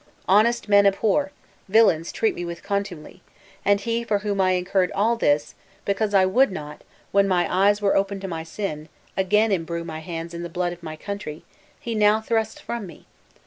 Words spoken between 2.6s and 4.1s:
contumely; and he